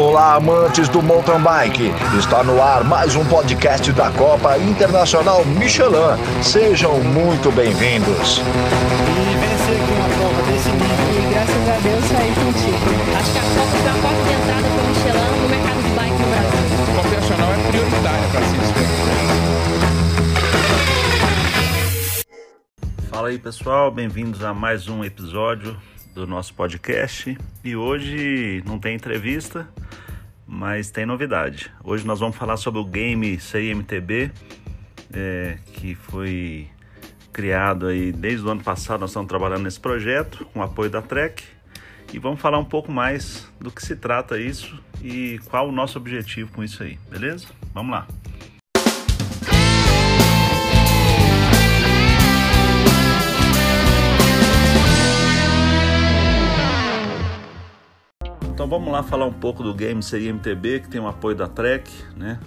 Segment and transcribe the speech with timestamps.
[0.00, 1.92] Olá, amantes do mountain bike.
[2.18, 6.16] Está no ar mais um podcast da Copa Internacional Michelin.
[6.42, 8.38] Sejam muito bem-vindos.
[8.38, 8.42] E
[9.36, 10.88] vencer aqui uma prova desse nível.
[11.12, 12.78] E graças a Deus saí contigo.
[13.14, 15.90] Acho que a Copa foi a porta de entrada para o Michelin no mercado de
[15.90, 16.64] bike no Brasil.
[16.80, 18.56] A Copa é prioritária para se
[23.10, 25.76] Fala aí pessoal, bem-vindos a mais um episódio
[26.14, 27.36] do nosso podcast.
[27.62, 29.68] E hoje não tem entrevista,
[30.50, 31.70] mas tem novidade.
[31.84, 34.32] Hoje nós vamos falar sobre o game CIMTB,
[35.12, 36.68] é, que foi
[37.32, 39.00] criado aí desde o ano passado.
[39.00, 41.44] Nós estamos trabalhando nesse projeto com o apoio da Trek
[42.12, 45.96] e vamos falar um pouco mais do que se trata isso e qual o nosso
[45.96, 47.46] objetivo com isso aí, beleza?
[47.72, 48.08] Vamos lá.
[58.70, 62.38] Vamos lá falar um pouco do game CIMTB, que tem o apoio da Trek, né?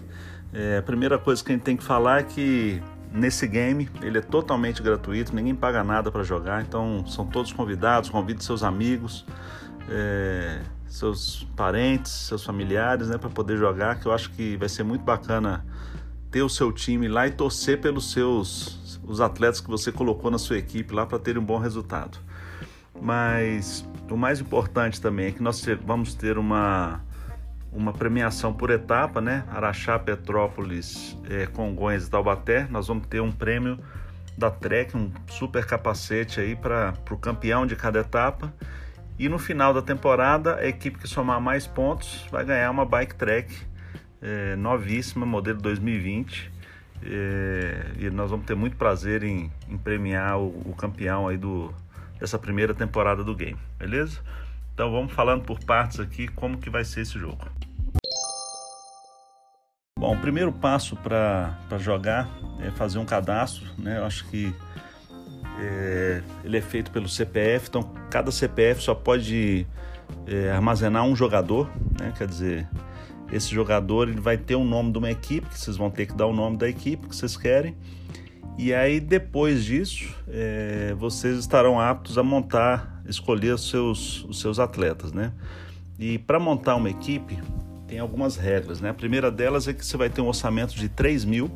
[0.54, 4.20] É, a primeira coisa que a gente tem que falar é que nesse game ele
[4.20, 9.26] é totalmente gratuito, ninguém paga nada para jogar, então são todos convidados, convide seus amigos,
[9.90, 14.84] é, seus parentes, seus familiares, né, para poder jogar, que eu acho que vai ser
[14.84, 15.66] muito bacana
[16.32, 20.38] ter o seu time lá e torcer pelos seus os atletas que você colocou na
[20.38, 22.18] sua equipe lá para ter um bom resultado.
[23.02, 27.02] Mas o mais importante também é que nós vamos ter uma,
[27.72, 29.44] uma premiação por etapa, né?
[29.50, 32.68] Araxá, Petrópolis, é, Congonhas e Taubaté.
[32.70, 33.80] Nós vamos ter um prêmio
[34.38, 38.54] da Trek, um super capacete aí para o campeão de cada etapa.
[39.18, 43.16] E no final da temporada, a equipe que somar mais pontos vai ganhar uma bike
[43.16, 43.54] track
[44.22, 46.52] é, novíssima, modelo 2020.
[47.06, 51.74] É, e nós vamos ter muito prazer em, em premiar o, o campeão aí do,
[52.24, 54.22] dessa primeira temporada do game, beleza?
[54.74, 57.46] Então vamos falando por partes aqui como que vai ser esse jogo.
[60.00, 62.30] Bom, o primeiro passo para jogar
[62.62, 63.97] é fazer um cadastro, né?
[63.97, 64.56] Eu acho que
[65.59, 69.68] é, ele é feito pelo CPF, então cada CPF só pode
[70.26, 72.14] é, armazenar um jogador, né?
[72.18, 72.70] Quer dizer,
[73.34, 76.06] esse jogador ele vai ter o um nome de uma equipe, que vocês vão ter
[76.06, 77.76] que dar o nome da equipe que vocês querem.
[78.58, 84.59] E aí depois disso, é, vocês estarão aptos a montar, escolher os seus, os seus
[84.59, 85.34] atletas, né?
[85.97, 87.38] E para montar uma equipe
[87.88, 88.90] tem algumas regras, né?
[88.90, 91.52] A primeira delas é que você vai ter um orçamento de 3 mil,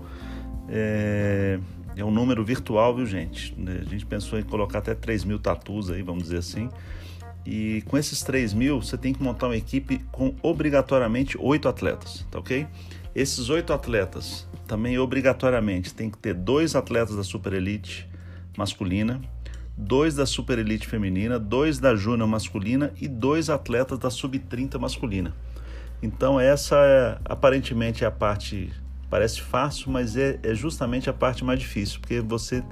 [0.69, 1.59] é,
[1.95, 3.55] é um número virtual, viu gente?
[3.67, 6.69] A gente pensou em colocar até 3 mil tatus aí, vamos dizer assim.
[7.45, 12.25] E com esses 3 mil, você tem que montar uma equipe com obrigatoriamente oito atletas,
[12.29, 12.67] tá ok?
[13.17, 18.07] Esses oito atletas também obrigatoriamente tem que ter dois atletas da Super Elite
[18.55, 19.19] masculina,
[19.75, 25.33] dois da Super Elite feminina, dois da Júnior masculina e dois atletas da Sub-30 masculina.
[25.99, 28.71] Então essa é, aparentemente é a parte
[29.09, 32.63] parece fácil, mas é, é justamente a parte mais difícil, porque você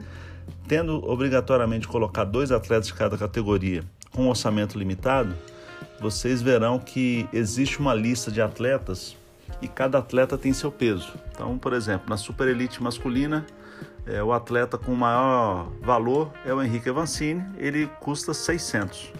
[0.68, 5.36] tendo obrigatoriamente colocar dois atletas de cada categoria com um orçamento limitado,
[6.00, 9.18] vocês verão que existe uma lista de atletas
[9.62, 11.14] e cada atleta tem seu peso.
[11.32, 13.46] Então, por exemplo, na Super Elite masculina,
[14.06, 19.12] é, o atleta com maior valor é o Henrique Avancini, ele custa 600.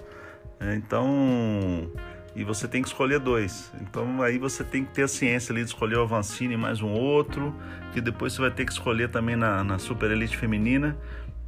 [0.60, 1.90] É, então,
[2.36, 3.72] e você tem que escolher dois.
[3.82, 6.92] Então, aí você tem que ter a ciência ali de escolher o Avancini mais um
[6.92, 7.56] outro,
[7.94, 10.98] que depois você vai ter que escolher também na, na Super Elite feminina.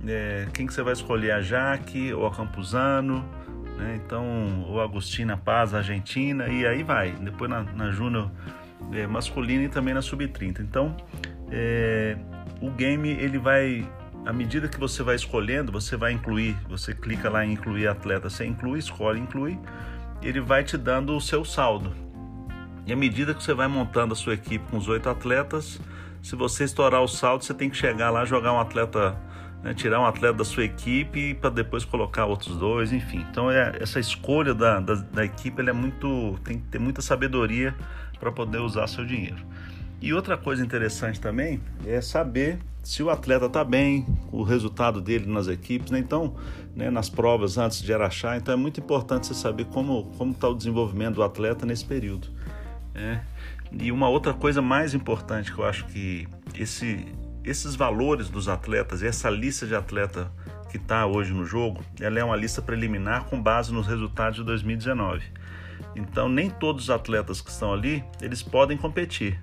[0.06, 1.32] É, quem que você vai escolher?
[1.32, 3.24] A Jaque ou a Campuzano?
[3.78, 4.00] Né?
[4.04, 7.12] Então, ou a Agostina Paz, a Argentina, e aí vai.
[7.12, 8.32] Depois na, na Júnior
[8.92, 10.60] é, masculina e também na sub-30.
[10.60, 10.96] Então,
[11.52, 12.18] é,
[12.62, 13.88] o game ele vai,
[14.26, 18.30] à medida que você vai escolhendo, você vai incluir, você clica lá em incluir atleta,
[18.30, 19.58] você inclui, escolhe, inclui,
[20.22, 21.94] ele vai te dando o seu saldo.
[22.86, 25.80] E à medida que você vai montando a sua equipe com os oito atletas,
[26.22, 29.18] se você estourar o saldo, você tem que chegar lá jogar um atleta,
[29.62, 33.26] né, tirar um atleta da sua equipe para depois colocar outros dois, enfim.
[33.30, 37.76] Então é, essa escolha da, da, da equipe é muito, tem que ter muita sabedoria
[38.20, 39.46] para poder usar seu dinheiro.
[40.02, 45.26] E outra coisa interessante também é saber se o atleta está bem, o resultado dele
[45.26, 46.00] nas equipes, né?
[46.00, 46.36] então,
[46.76, 48.38] né, nas provas antes de Araxá.
[48.38, 52.30] Então é muito importante você saber como está o desenvolvimento do atleta nesse período.
[52.94, 53.26] Né?
[53.72, 57.06] E uma outra coisa mais importante que eu acho que esse,
[57.44, 60.32] esses valores dos atletas, essa lista de atleta
[60.70, 64.44] que está hoje no jogo, ela é uma lista preliminar com base nos resultados de
[64.44, 65.24] 2019.
[65.96, 69.40] Então, nem todos os atletas que estão ali, eles podem competir.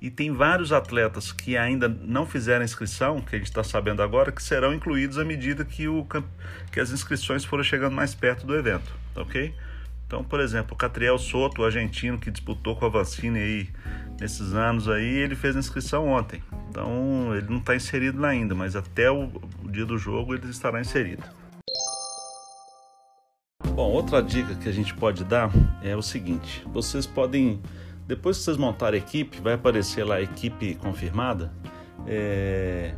[0.00, 4.32] E tem vários atletas que ainda não fizeram inscrição, que a gente está sabendo agora,
[4.32, 6.06] que serão incluídos à medida que, o,
[6.72, 9.54] que as inscrições forem chegando mais perto do evento, ok?
[10.12, 13.68] Então, por exemplo, o Catriel Soto, o argentino que disputou com a Vancini aí
[14.20, 16.42] nesses anos aí, ele fez a inscrição ontem.
[16.68, 19.30] Então, ele não está inserido lá ainda, mas até o
[19.72, 21.24] dia do jogo ele estará inserido.
[23.74, 25.50] Bom, outra dica que a gente pode dar
[25.82, 27.60] é o seguinte: vocês podem,
[28.06, 31.50] depois que vocês montarem a equipe, vai aparecer lá a equipe confirmada.
[32.06, 32.94] É,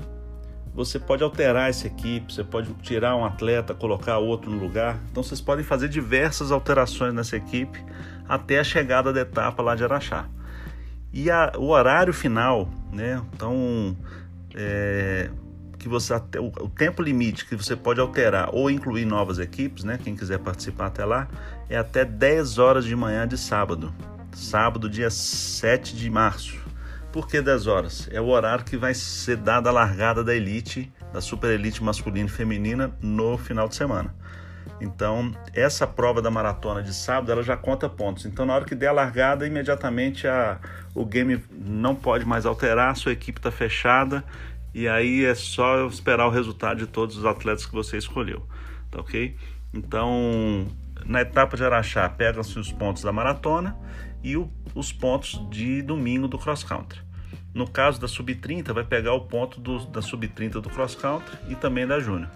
[0.74, 4.98] você pode alterar essa equipe, você pode tirar um atleta, colocar outro no lugar.
[5.12, 7.78] Então vocês podem fazer diversas alterações nessa equipe
[8.28, 10.28] até a chegada da etapa lá de Araxá.
[11.12, 13.22] E a, o horário final, né?
[13.32, 13.96] Então
[14.56, 15.30] é,
[15.84, 19.84] que você até o, o, tempo limite que você pode alterar ou incluir novas equipes,
[19.84, 19.98] né?
[20.02, 21.28] Quem quiser participar até lá,
[21.68, 23.94] é até 10 horas de manhã de sábado.
[24.32, 26.58] Sábado, dia 7 de março.
[27.12, 28.08] Por que 10 horas?
[28.10, 32.28] É o horário que vai ser dada a largada da elite, da super elite masculina
[32.28, 34.14] e feminina no final de semana.
[34.80, 38.24] Então, essa prova da maratona de sábado, ela já conta pontos.
[38.24, 40.58] Então, na hora que der a largada, imediatamente a,
[40.94, 44.24] o game não pode mais alterar, sua equipe está fechada
[44.74, 48.42] e aí é só esperar o resultado de todos os atletas que você escolheu,
[48.90, 49.36] tá ok?
[49.72, 50.66] Então,
[51.06, 53.76] na etapa de Araxá, pegam-se os pontos da maratona
[54.22, 57.00] e o, os pontos de domingo do cross country.
[57.54, 61.54] No caso da sub-30, vai pegar o ponto do, da sub-30 do cross country e
[61.54, 62.28] também da júnior,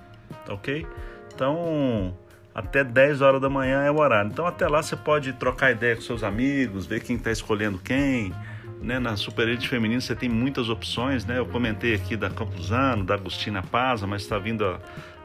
[0.46, 0.86] tá ok?
[1.34, 2.16] Então,
[2.54, 4.30] até 10 horas da manhã é o horário.
[4.30, 8.32] Então, até lá você pode trocar ideia com seus amigos, ver quem está escolhendo quem.
[8.80, 8.98] Né?
[8.98, 11.38] Na Super Elite Feminina você tem muitas opções, né?
[11.38, 14.78] Eu comentei aqui da Campuzano, da Agostina Paza, mas está vindo a,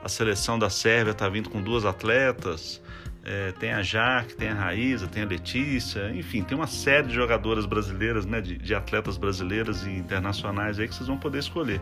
[0.03, 2.81] a seleção da Sérvia, está vindo com duas atletas.
[3.25, 7.13] É, tem a Jaque, tem a Raíza, tem a Letícia, enfim, tem uma série de
[7.13, 11.79] jogadoras brasileiras, né, de, de, atletas brasileiras e internacionais aí que vocês vão poder escolher.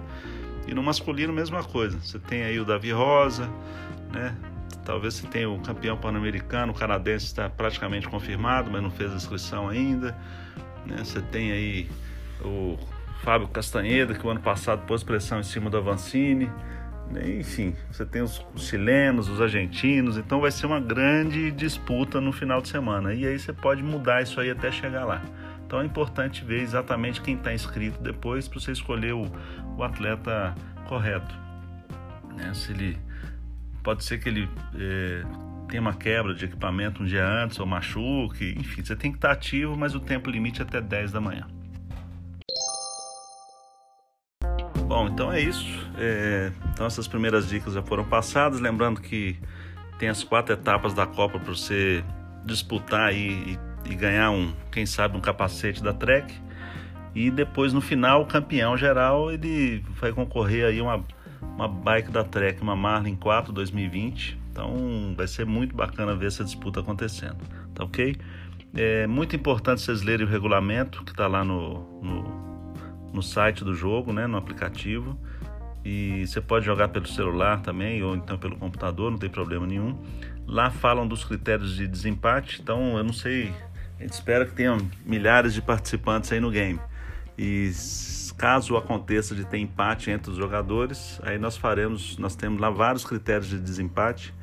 [0.67, 1.99] E no masculino, mesma coisa.
[1.99, 3.49] Você tem aí o Davi Rosa,
[4.13, 4.35] né?
[4.85, 9.15] Talvez você tenha o campeão pan-americano, o canadense está praticamente confirmado, mas não fez a
[9.15, 10.15] inscrição ainda.
[10.85, 10.97] Né?
[10.97, 11.89] Você tem aí
[12.43, 12.77] o
[13.23, 16.49] Fábio Castanheda, que o ano passado pôs pressão em cima do Avancini.
[17.39, 22.31] Enfim, você tem os, os chilenos, os argentinos, então vai ser uma grande disputa no
[22.31, 23.13] final de semana.
[23.13, 25.21] E aí você pode mudar isso aí até chegar lá.
[25.65, 29.25] Então é importante ver exatamente quem está inscrito depois para você escolher o,
[29.77, 30.55] o atleta
[30.87, 31.33] correto.
[32.35, 32.53] Né?
[32.53, 32.97] Se ele
[33.83, 35.23] pode ser que ele é,
[35.71, 39.31] tenha uma quebra de equipamento um dia antes ou machuque, enfim, você tem que estar
[39.31, 41.47] ativo, mas o tempo limite é até 10 da manhã.
[44.85, 45.89] Bom, então é isso.
[45.97, 48.59] É, então essas primeiras dicas já foram passadas.
[48.59, 49.39] Lembrando que
[49.97, 52.03] tem as quatro etapas da Copa para você
[52.43, 53.57] disputar e,
[53.89, 56.33] e, ganhar um, quem sabe, um capacete da Trek.
[57.15, 61.05] E depois no final o campeão geral ele vai concorrer aí uma,
[61.41, 64.40] uma bike da Trek, uma Marlin 4 2020.
[64.51, 67.37] Então vai ser muito bacana ver essa disputa acontecendo,
[67.73, 68.15] tá ok?
[68.73, 72.41] É muito importante vocês lerem o regulamento que está lá no, no
[73.13, 75.17] no site do jogo, né, no aplicativo.
[75.83, 79.97] E você pode jogar pelo celular também ou então pelo computador, não tem problema nenhum.
[80.47, 83.51] Lá falam dos critérios de desempate, então eu não sei,
[83.99, 86.79] a gente espera que tenha milhares de participantes aí no game.
[87.37, 87.71] E
[88.37, 93.03] caso aconteça de ter empate entre os jogadores, aí nós faremos, nós temos lá vários
[93.03, 94.33] critérios de desempate,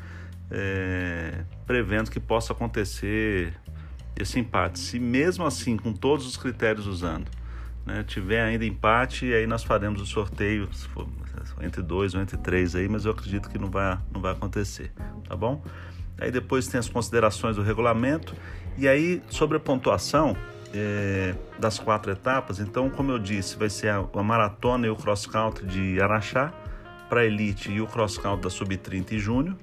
[0.50, 3.55] é, prevendo que possa acontecer
[4.17, 4.78] esse empate.
[4.78, 7.31] Se mesmo assim, com todos os critérios usando,
[7.87, 11.07] né, tiver ainda empate, aí nós faremos o sorteio for,
[11.62, 14.93] entre dois ou entre três aí, mas eu acredito que não vai, não vai acontecer,
[15.28, 15.62] tá bom?
[16.21, 18.35] Aí depois tem as considerações do regulamento
[18.76, 20.37] e aí sobre a pontuação
[20.75, 22.59] é, das quatro etapas.
[22.59, 26.52] Então, como eu disse, vai ser a, a maratona e o cross country de Araxá
[27.09, 29.57] para elite e o cross country da sub 30 e júnior.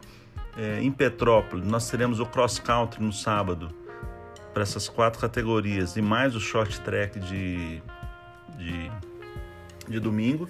[0.58, 3.70] É, em Petrópolis nós teremos o cross country no sábado
[4.54, 7.82] para essas quatro categorias e mais o short track de
[8.58, 8.92] de,
[9.88, 10.48] de domingo.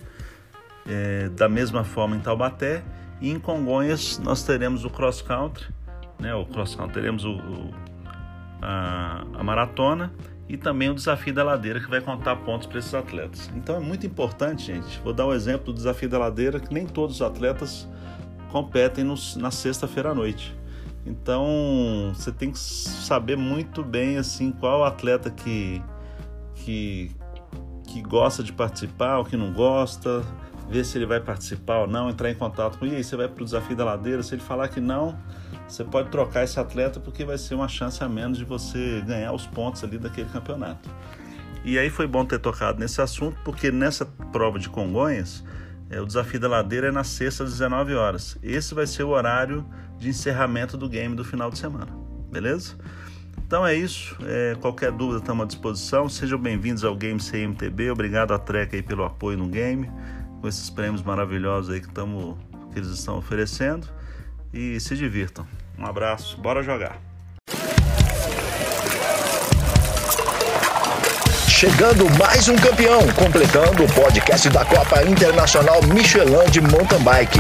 [0.88, 2.84] É, da mesma forma em Taubaté
[3.20, 5.66] e em Congonhas nós teremos o cross country,
[6.20, 6.34] né?
[6.36, 7.72] O cross country teremos o, o
[8.62, 10.14] a, a, maratona
[10.48, 13.52] e também o desafio da ladeira que vai contar pontos para esses atletas.
[13.56, 15.00] Então é muito importante, gente.
[15.00, 17.88] Vou dar um exemplo do desafio da ladeira que nem todos os atletas
[18.56, 19.04] competem
[19.36, 20.58] na sexta-feira à noite.
[21.06, 21.46] Então
[22.14, 25.84] você tem que saber muito bem assim qual atleta que
[26.54, 27.12] que
[27.86, 30.24] que gosta de participar, o que não gosta,
[30.70, 32.96] ver se ele vai participar ou não, entrar em contato com ele.
[32.96, 34.24] E aí você vai para o desafio da ladeira.
[34.24, 35.20] Se ele falar que não,
[35.68, 39.34] você pode trocar esse atleta porque vai ser uma chance a menos de você ganhar
[39.34, 40.90] os pontos ali daquele campeonato.
[41.66, 45.44] E aí foi bom ter tocado nesse assunto porque nessa prova de Congonhas,
[45.90, 48.38] é, o desafio da ladeira é na sexta às 19 horas.
[48.42, 49.66] Esse vai ser o horário
[49.98, 51.96] de encerramento do game do final de semana,
[52.32, 52.76] beleza?
[53.46, 54.18] Então é isso.
[54.24, 56.10] É, qualquer dúvida estamos à disposição.
[56.10, 57.92] Sejam bem-vindos ao Game CMTB.
[57.92, 59.90] Obrigado à Trek aí pelo apoio no game,
[60.42, 62.38] com esses prêmios maravilhosos aí que, tamo,
[62.74, 63.88] que eles estão oferecendo.
[64.52, 65.46] E se divirtam.
[65.78, 67.00] Um abraço, bora jogar.
[71.56, 77.40] Chegando mais um campeão, completando o podcast da Copa Internacional Michelin de Mountain Bike.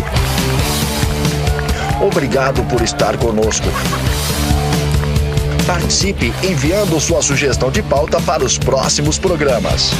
[2.01, 3.67] Obrigado por estar conosco.
[5.67, 9.91] Participe enviando sua sugestão de pauta para os próximos programas.